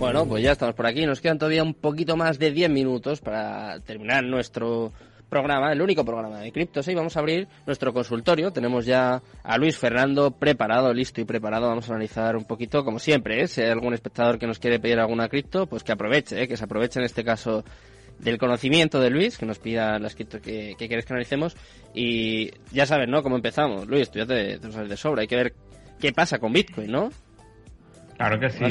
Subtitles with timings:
[0.00, 1.04] Bueno, pues ya estamos por aquí.
[1.04, 4.92] Nos quedan todavía un poquito más de 10 minutos para terminar nuestro
[5.28, 6.88] programa, el único programa de criptos.
[6.88, 8.50] Y vamos a abrir nuestro consultorio.
[8.50, 11.68] Tenemos ya a Luis Fernando preparado, listo y preparado.
[11.68, 13.46] Vamos a analizar un poquito, como siempre, ¿eh?
[13.46, 16.48] si hay algún espectador que nos quiere pedir alguna cripto, pues que aproveche, ¿eh?
[16.48, 17.62] que se aproveche en este caso
[18.18, 21.56] del conocimiento de Luis, que nos pida las cripto que, que quieres que analicemos.
[21.94, 23.22] Y ya sabes, ¿no?
[23.22, 23.86] Cómo empezamos.
[23.86, 25.22] Luis, tú ya te, te sabes de sobra.
[25.22, 25.54] Hay que ver
[26.00, 27.10] qué pasa con Bitcoin, ¿no?
[28.16, 28.64] Claro que sí.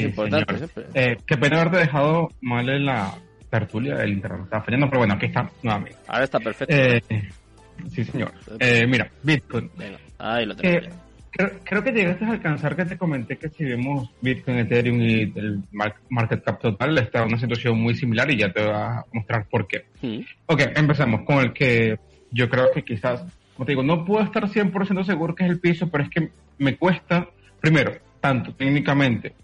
[0.94, 3.14] Eh, qué pena haberte dejado mal en la
[3.50, 4.42] tertulia del internet.
[4.44, 5.98] Estaba fallando, pero bueno, aquí está nuevamente.
[6.06, 6.72] Ahora está perfecto.
[6.72, 7.02] Eh,
[7.90, 8.32] sí, señor.
[8.60, 9.68] Eh, mira, Bitcoin.
[9.76, 10.86] Venga, ahí lo tengo.
[11.64, 15.62] creo, que llegaste a alcanzar que te comenté que si vemos Bitcoin, Ethereum y el
[15.72, 19.46] market cap total, está en una situación muy similar y ya te voy a mostrar
[19.48, 19.86] por qué.
[20.00, 20.20] Mm.
[20.46, 21.98] Ok, empezamos con el que
[22.30, 23.24] yo creo que quizás,
[23.56, 26.30] como te digo, no puedo estar 100% seguro que es el piso, pero es que
[26.60, 27.26] me cuesta,
[27.60, 29.34] primero, tanto técnicamente,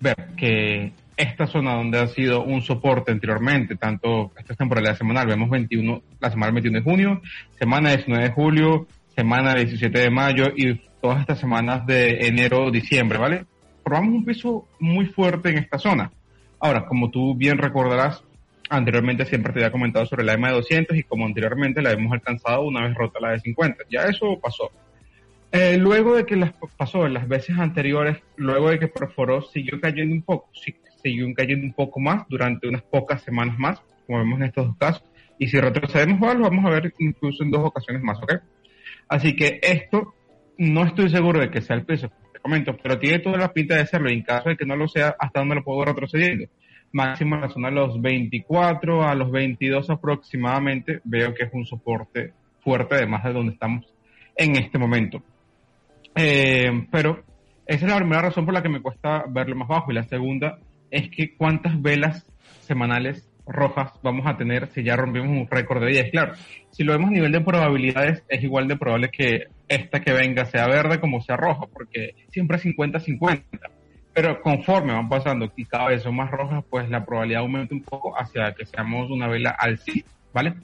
[0.00, 5.48] ver que esta zona donde ha sido un soporte anteriormente, tanto esta temporalidad semanal, vemos
[5.48, 7.22] 21, la semana 21 de junio,
[7.58, 13.18] semana 19 de julio, semana 17 de mayo y todas estas semanas de enero, diciembre,
[13.18, 13.46] ¿vale?
[13.84, 16.10] Formamos un piso muy fuerte en esta zona.
[16.58, 18.24] Ahora, como tú bien recordarás,
[18.68, 22.12] anteriormente siempre te había comentado sobre la EMA de 200 y como anteriormente la hemos
[22.12, 23.84] alcanzado una vez rota la de 50.
[23.88, 24.72] Ya eso pasó.
[25.52, 29.80] Eh, luego de que las pasó en las veces anteriores, luego de que perforó, siguió
[29.80, 30.50] cayendo un poco,
[31.02, 34.76] siguió cayendo un poco más durante unas pocas semanas más, como vemos en estos dos
[34.76, 35.04] casos.
[35.38, 38.34] Y si retrocedemos, lo vamos a ver incluso en dos ocasiones más, ¿ok?
[39.08, 40.14] Así que esto
[40.58, 43.76] no estoy seguro de que sea el peso, te comento, pero tiene toda la pinta
[43.76, 44.10] de serlo.
[44.10, 46.46] Y en caso de que no lo sea, ¿hasta dónde lo puedo retrocediendo?
[46.92, 51.66] Máximo en la zona de los 24 a los 22 aproximadamente, veo que es un
[51.66, 53.86] soporte fuerte, además de donde estamos
[54.34, 55.22] en este momento.
[56.16, 57.22] Eh, pero
[57.66, 59.90] esa es la primera razón por la que me cuesta verlo más bajo.
[59.90, 60.58] Y la segunda
[60.90, 62.26] es que cuántas velas
[62.60, 66.10] semanales rojas vamos a tener si ya rompimos un récord de 10.
[66.10, 66.34] Claro,
[66.70, 70.44] si lo vemos a nivel de probabilidades, es igual de probable que esta que venga
[70.46, 73.42] sea verde como sea roja, porque siempre es 50-50.
[74.12, 77.82] Pero conforme van pasando y cada vez son más rojas, pues la probabilidad aumenta un
[77.82, 80.54] poco hacia que seamos una vela alcista, ¿vale?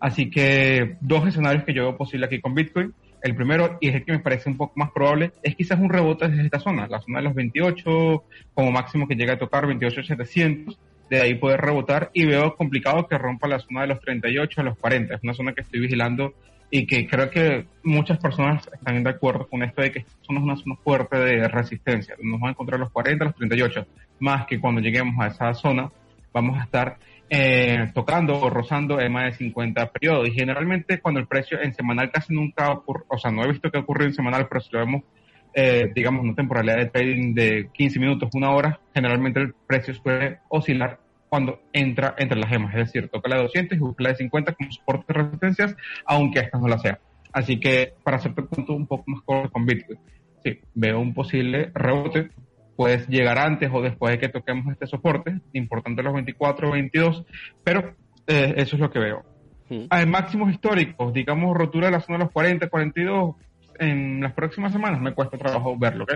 [0.00, 2.92] Así que dos escenarios que yo veo posible aquí con Bitcoin.
[3.26, 5.90] El primero, y es el que me parece un poco más probable, es quizás un
[5.90, 8.22] rebote desde esta zona, la zona de los 28,
[8.54, 10.76] como máximo que llega a tocar 28.700,
[11.10, 14.64] de ahí poder rebotar y veo complicado que rompa la zona de los 38 a
[14.64, 15.16] los 40.
[15.16, 16.34] Es una zona que estoy vigilando
[16.70, 20.56] y que creo que muchas personas están de acuerdo con esto de que es una
[20.56, 22.14] zona fuerte de resistencia.
[22.22, 23.86] Nos vamos a encontrar los 40, los 38,
[24.20, 25.90] más que cuando lleguemos a esa zona
[26.32, 26.96] vamos a estar
[27.28, 30.28] eh, tocando o rozando en más de 50 periodos.
[30.28, 33.70] Y generalmente cuando el precio en semanal casi nunca ocurre, o sea, no he visto
[33.70, 35.02] que ocurra en semanal, pero si lo vemos,
[35.54, 40.38] eh, digamos, una temporalidad de trading de 15 minutos, una hora, generalmente el precio suele
[40.48, 44.10] oscilar cuando entra entre las gemas, es decir, toca la de 200 y busca la
[44.10, 47.00] de 50 como soporte de resistencias, aunque esta no la sea.
[47.32, 49.98] Así que para hacerte el punto un poco más corto con Bitcoin,
[50.44, 52.30] sí, veo un posible rebote
[52.76, 57.24] puedes llegar antes o después de que toquemos este soporte, importante los 24 o 22,
[57.64, 57.94] pero
[58.26, 59.24] eh, eso es lo que veo.
[59.90, 63.34] Hay máximos históricos, digamos rotura de la zona de los 40, 42,
[63.78, 66.14] en las próximas semanas me cuesta trabajo verlo, ¿ok?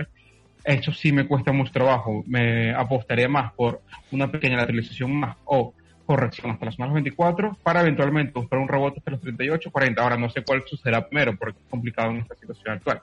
[0.63, 5.73] Eso sí me cuesta mucho trabajo, me apostaría más por una pequeña lateralización más o
[6.05, 10.01] corrección hasta las zonas 24 para eventualmente buscar un rebote hasta los 38, 40.
[10.01, 13.01] Ahora no sé cuál sucederá primero porque es complicado en esta situación actual.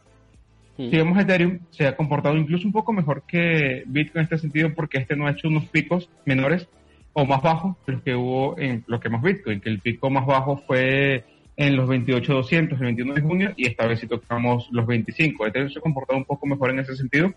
[0.78, 4.72] Si vemos Ethereum, se ha comportado incluso un poco mejor que Bitcoin en este sentido
[4.74, 6.68] porque este no ha hecho unos picos menores
[7.14, 10.08] o más bajos que los que hubo en lo que más Bitcoin, que el pico
[10.08, 11.24] más bajo fue
[11.56, 15.48] en los 28.200 el 21 de junio y esta vez sí tocamos los 25.
[15.48, 17.34] Ethereum se ha comportado un poco mejor en ese sentido,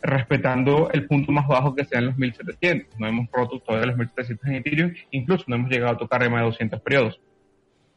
[0.00, 3.00] respetando el punto más bajo que sea en los 1700.
[3.00, 6.42] No hemos roto todavía los 1700 en Ethereum, incluso no hemos llegado a tocar más
[6.42, 7.20] de 200 periodos.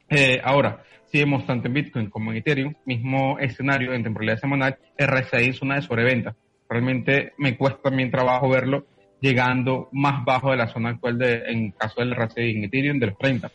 [0.09, 4.77] Eh, ahora, si vemos tanto en Bitcoin como en Ethereum, mismo escenario en temporalidad semanal,
[4.97, 6.35] RSI en zona de sobreventa.
[6.69, 8.85] Realmente me cuesta también trabajo verlo
[9.19, 13.07] llegando más bajo de la zona actual de, en caso del RSI en Ethereum de
[13.07, 13.51] los 30.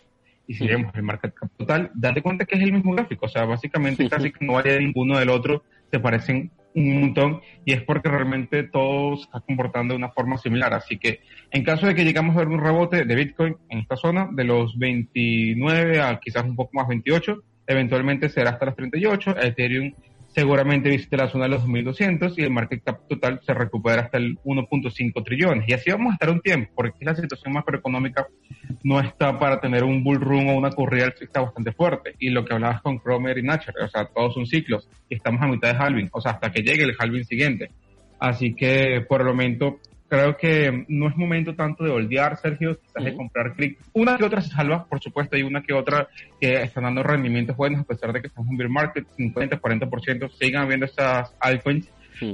[0.47, 3.27] Y si vemos el market cap total, date cuenta que es el mismo gráfico.
[3.27, 7.73] O sea, básicamente casi que no varía ninguno del otro, se parecen un montón y
[7.73, 10.75] es porque realmente todo se está comportando de una forma similar.
[10.75, 11.21] Así que
[11.51, 14.45] en caso de que llegamos a ver un rebote de Bitcoin en esta zona, de
[14.45, 19.93] los 29 a quizás un poco más 28, eventualmente será hasta los 38, Ethereum
[20.35, 24.19] seguramente visite la zona de los 2200 y el market cap total se recupera hasta
[24.19, 25.69] el 1.5 trillones.
[25.69, 28.27] Y así vamos a estar un tiempo, porque la situación macroeconómica
[28.83, 32.15] no está para tener un bull run o una corrida alcista bastante fuerte.
[32.19, 35.43] Y lo que hablabas con Cromer y Nacher, o sea, todos son ciclos y estamos
[35.43, 37.71] a mitad de halving, o sea, hasta que llegue el halving siguiente.
[38.19, 39.81] Así que por el momento
[40.13, 43.83] creo que no es momento tanto de holdear, Sergio, quizás de comprar cripto.
[43.95, 46.07] Una que otra se salva, por supuesto, hay una que otra
[46.39, 49.59] que están dando rendimientos buenos, a pesar de que estamos en un bear market, 50,
[49.59, 51.89] 40%, sigan habiendo estas altcoins.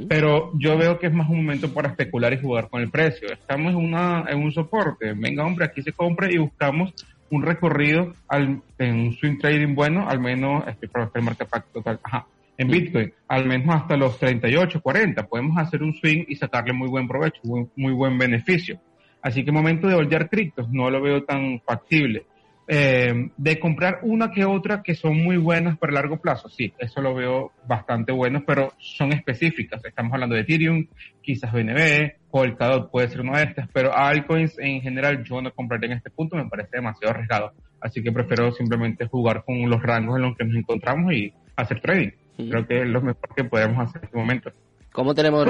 [0.09, 3.33] Pero yo veo que es más un momento para especular y jugar con el precio.
[3.33, 5.13] Estamos en, una, en un soporte.
[5.13, 6.93] Venga, hombre, aquí se compre y buscamos
[7.31, 12.01] un recorrido al, en un swing trading bueno, al menos este, para el market total.
[12.03, 12.27] Ajá
[12.59, 15.27] en Bitcoin, al menos hasta los 38, 40.
[15.29, 18.81] Podemos hacer un swing y sacarle muy buen provecho, muy, buen beneficio.
[19.23, 22.27] Así que momento de holdear criptos no lo veo tan factible.
[22.71, 27.01] Eh, de comprar una que otra que son muy buenas para largo plazo, sí, eso
[27.01, 29.83] lo veo bastante bueno, pero son específicas.
[29.85, 30.87] Estamos hablando de Ethereum,
[31.23, 35.93] quizás BNB, Polkadot puede ser una de estas, pero altcoins en general yo no compraría
[35.93, 37.53] en este punto, me parece demasiado arriesgado.
[37.81, 41.81] Así que prefiero simplemente jugar con los rangos en los que nos encontramos y hacer
[41.81, 42.11] trading.
[42.39, 44.51] Creo que es lo mejor que podemos hacer en este momento.
[44.93, 45.47] ¿Cómo tenemos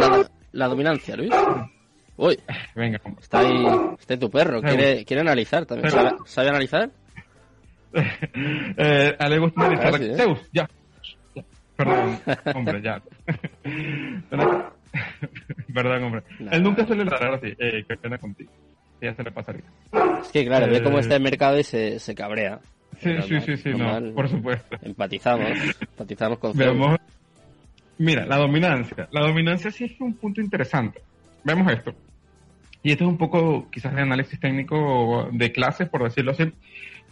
[0.53, 1.31] la, dominancia, Luis?
[2.17, 2.39] Uy,
[2.75, 3.01] Venga.
[3.21, 3.67] está ahí,
[3.99, 5.91] está tu perro, quiere, quiere analizar también.
[6.25, 6.91] ¿Sabe, analizar?
[7.95, 10.03] eh, le gusta analizar.
[10.03, 10.15] ¿eh?
[10.17, 10.69] Zeus, ya.
[11.77, 12.19] Perdón,
[12.55, 13.01] hombre, ya.
[15.75, 16.23] Perdón, hombre.
[16.51, 17.55] Él nunca suele ladrar así.
[17.59, 18.51] Eh, qué pena contigo.
[19.01, 19.63] Ya se le pasaría.
[20.21, 22.61] Es que claro, ve cómo está el mercado y se, se cabrea.
[23.01, 24.77] Sí, sí, sí, sí, no, por supuesto.
[24.83, 25.51] Empatizamos,
[25.81, 26.99] empatizamos con Vemos,
[27.99, 29.09] Mira, la dominancia.
[29.11, 31.03] La dominancia sí es un punto interesante.
[31.45, 31.95] Vemos esto.
[32.83, 36.53] Y esto es un poco quizás de análisis técnico de clases, por decirlo así.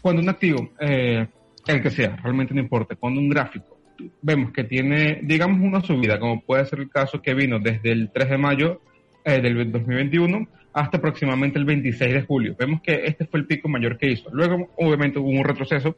[0.00, 1.26] Cuando un activo, eh,
[1.66, 3.76] el que sea, realmente no importa, cuando un gráfico
[4.22, 8.10] vemos que tiene, digamos, una subida, como puede ser el caso que vino desde el
[8.12, 8.80] 3 de mayo
[9.24, 10.46] eh, del 2021
[10.76, 12.54] hasta aproximadamente el 26 de julio.
[12.58, 14.28] Vemos que este fue el pico mayor que hizo.
[14.30, 15.96] Luego, obviamente, hubo un retroceso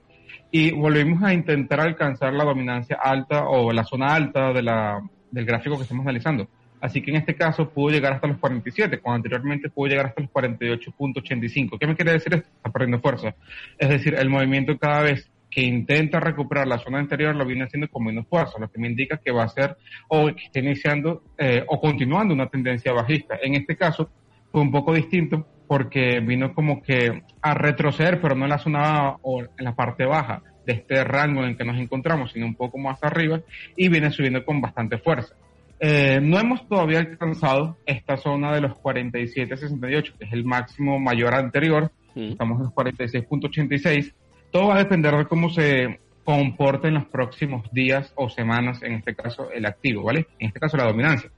[0.53, 5.03] y volvimos a intentar alcanzar la dominancia alta o la zona alta de la,
[5.33, 6.49] del gráfico que estamos analizando.
[6.81, 10.23] Así que en este caso pudo llegar hasta los 47, cuando anteriormente pudo llegar hasta
[10.23, 11.77] los 48.85.
[11.77, 12.49] ¿Qué me quiere decir esto?
[12.49, 13.35] Está perdiendo fuerza.
[13.79, 17.89] Es decir, el movimiento cada vez que intenta recuperar la zona anterior lo viene haciendo
[17.89, 19.77] con menos fuerza, lo que me indica que va a ser
[20.07, 23.41] o que está iniciando eh, o continuando una tendencia bajista.
[23.43, 24.11] En este caso,
[24.51, 29.17] fue un poco distinto porque vino como que a retroceder, pero no en la zona
[29.23, 32.55] o en la parte baja de este rango en el que nos encontramos, sino un
[32.55, 33.41] poco más arriba
[33.77, 35.35] y viene subiendo con bastante fuerza.
[35.81, 41.35] Eh, no hemos todavía alcanzado esta zona de los 47.68, que es el máximo mayor
[41.35, 41.93] anterior.
[42.15, 44.13] Estamos en los 46.86.
[44.51, 48.95] Todo va a depender de cómo se comporte en los próximos días o semanas, en
[48.95, 50.27] este caso el activo, ¿vale?
[50.39, 51.31] En este caso la dominancia.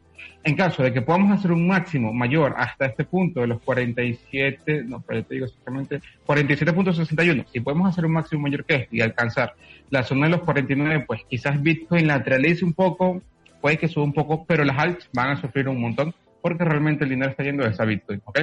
[0.43, 4.85] En caso de que podamos hacer un máximo mayor hasta este punto de los 47,
[4.87, 9.01] no, pero te digo exactamente, 47.61, si podemos hacer un máximo mayor que este y
[9.03, 9.55] alcanzar
[9.91, 13.21] la zona de los 49, pues quizás Bitcoin lateralice un poco,
[13.61, 17.05] puede que suba un poco, pero las alts van a sufrir un montón porque realmente
[17.05, 18.39] el dinero está yendo a esa Bitcoin, ¿ok?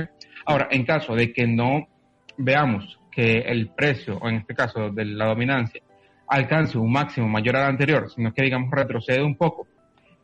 [0.45, 1.87] Ahora, en caso de que no
[2.37, 5.81] veamos que el precio, o en este caso de la dominancia,
[6.27, 9.67] alcance un máximo mayor al anterior, sino que digamos retrocede un poco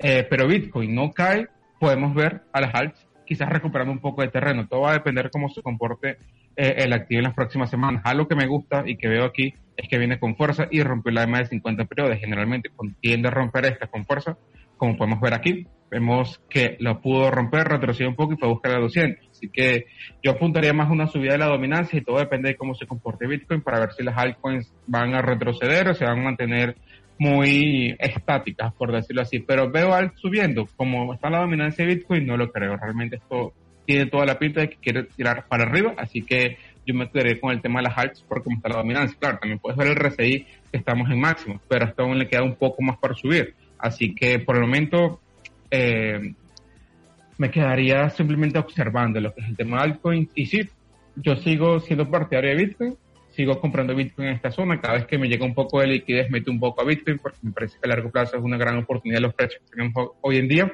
[0.04, 1.48] eh, pero Bitcoin no cae,
[1.80, 4.68] podemos ver a las alts quizás recuperando un poco de terreno.
[4.68, 6.18] Todo va a depender cómo se comporte
[6.56, 8.02] eh, el activo en las próximas semanas.
[8.06, 11.12] Algo que me gusta y que veo aquí es que viene con fuerza y rompió
[11.12, 12.18] la EMA de 50 periodos.
[12.20, 12.70] Generalmente
[13.00, 14.38] tiende a romper esta con fuerza,
[14.78, 15.66] como podemos ver aquí.
[15.90, 19.30] Vemos que lo pudo romper, retrocedió un poco y fue a buscar a 200.
[19.30, 19.86] Así que
[20.24, 22.88] yo apuntaría más a una subida de la dominancia y todo depende de cómo se
[22.88, 26.76] comporte Bitcoin para ver si las altcoins van a retroceder o se van a mantener
[27.18, 29.40] muy estáticas, por decirlo así.
[29.40, 32.78] Pero veo al subiendo, como está la dominancia de Bitcoin, no lo creo.
[32.78, 33.54] Realmente esto
[33.86, 37.40] tiene toda la pinta de que quiere tirar para arriba, así que yo me quedaré
[37.40, 39.18] con el tema de las alts por cómo está la dominancia.
[39.20, 42.44] Claro, también puedes ver el RSI que estamos en máximo, pero hasta aún le queda
[42.44, 43.56] un poco más para subir.
[43.78, 45.20] Así que por el momento
[45.72, 46.34] eh,
[47.38, 50.30] me quedaría simplemente observando lo que es el tema de altcoins.
[50.36, 50.70] Y sí,
[51.16, 52.98] yo sigo siendo partidario de Bitcoin,
[53.36, 54.80] sigo comprando Bitcoin en esta zona.
[54.80, 57.38] Cada vez que me llega un poco de liquidez, meto un poco a Bitcoin porque
[57.42, 60.38] me parece que a largo plazo es una gran oportunidad los precios que tenemos hoy
[60.38, 60.72] en día.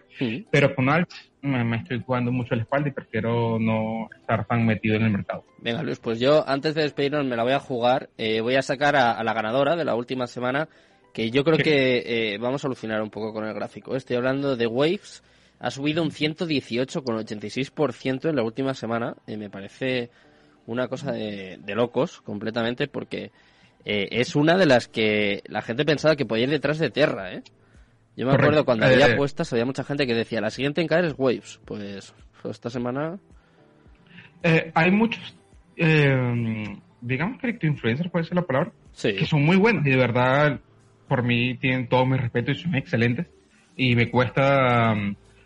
[0.52, 1.10] Pero con Alt
[1.42, 5.46] me, estoy jugando mucho la espalda y prefiero no estar tan metido en el mercado.
[5.60, 8.10] Venga, Luis, pues yo antes de despedirnos me la voy a jugar.
[8.18, 10.70] Eh, voy a sacar a, la ganadora de la última semana,
[11.14, 13.96] que yo creo que eh, vamos a alucinar un poco con el gráfico.
[13.96, 15.24] Estoy hablando de Waves.
[15.62, 19.16] Ha subido un 118,86% en la última semana.
[19.28, 20.10] y me parece
[20.70, 23.32] una cosa de, locos completamente porque
[23.86, 27.34] eh, es una de las que la gente pensaba que podía ir detrás de Terra,
[27.34, 27.44] ¿eh?
[28.16, 30.88] Yo me acuerdo cuando había eh, apuestas, había mucha gente que decía, la siguiente en
[30.88, 31.60] caer es Waves.
[31.66, 33.18] Pues, esta semana...
[34.44, 35.36] Eh, hay muchos,
[37.02, 38.72] digamos, influencers, puede ser la palabra,
[39.02, 40.60] que son muy buenos y de verdad,
[41.08, 43.28] por mí tienen todo mi respeto y son excelentes.
[43.76, 44.94] Y me cuesta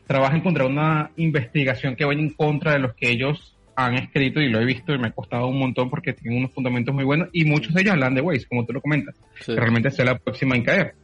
[0.08, 4.50] trabajen contra una investigación que vaya en contra de los que ellos han escrito y
[4.50, 7.30] lo he visto y me ha costado un montón porque tienen unos fundamentos muy buenos
[7.32, 9.16] y muchos de ellos hablan de Waze, como tú lo comentas,
[9.46, 10.96] que realmente sea la próxima en caer.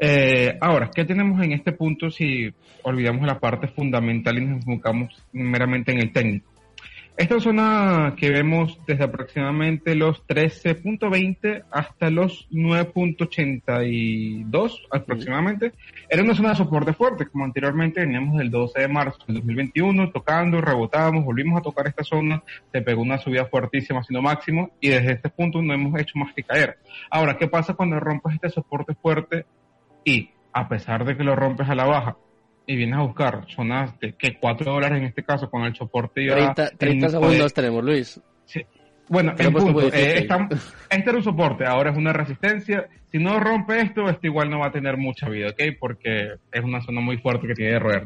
[0.00, 5.14] Eh, ahora, ¿qué tenemos en este punto si olvidamos la parte fundamental y nos enfocamos
[5.32, 6.50] meramente en el técnico?
[7.18, 15.72] Esta zona que vemos desde aproximadamente los 13.20 hasta los 9.82 aproximadamente,
[16.08, 20.12] era una zona de soporte fuerte, como anteriormente veníamos del 12 de marzo del 2021
[20.12, 24.90] tocando, rebotábamos, volvimos a tocar esta zona, se pegó una subida fuertísima haciendo máximo y
[24.90, 26.78] desde este punto no hemos hecho más que caer.
[27.10, 29.44] Ahora, ¿qué pasa cuando rompes este soporte fuerte
[30.04, 32.16] y a pesar de que lo rompes a la baja,
[32.68, 36.22] y vienes a buscar zonas de que 4 dólares en este caso con el soporte
[36.22, 38.20] y 30, 30 segundos tenemos, Luis.
[38.44, 38.64] Sí.
[39.08, 40.28] Bueno, en punto, eh,
[40.90, 42.86] este era un soporte, ahora es una resistencia.
[43.10, 45.78] Si no rompe esto, esto igual no va a tener mucha vida, ¿ok?
[45.80, 48.04] Porque es una zona muy fuerte que tiene de roer,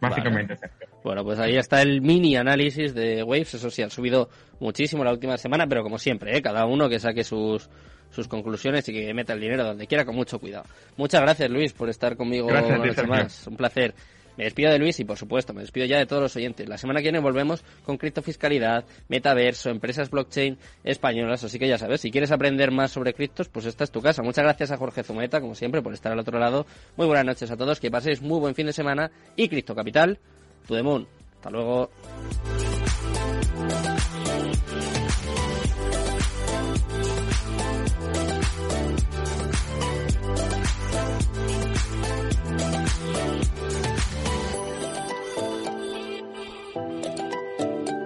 [0.00, 0.56] Básicamente
[1.02, 3.54] Bueno, pues ahí está el mini análisis de Waves.
[3.54, 4.28] Eso sí, han subido
[4.58, 6.42] muchísimo la última semana, pero como siempre, ¿eh?
[6.42, 7.68] cada uno que saque sus,
[8.10, 10.64] sus conclusiones y que meta el dinero donde quiera con mucho cuidado.
[10.96, 13.46] Muchas gracias Luis por estar conmigo gracias, una noche más.
[13.46, 13.94] Un placer.
[14.36, 16.68] Me despido de Luis y por supuesto me despido ya de todos los oyentes.
[16.68, 21.44] La semana que viene volvemos con criptofiscalidad, metaverso, empresas blockchain españolas.
[21.44, 24.22] Así que ya sabes, si quieres aprender más sobre criptos, pues esta es tu casa.
[24.22, 26.64] Muchas gracias a Jorge Zumeta, como siempre, por estar al otro lado.
[26.96, 30.18] Muy buenas noches a todos, que paséis muy buen fin de semana y Cripto Capital,
[30.66, 31.06] Tudemon.
[31.36, 31.90] Hasta luego.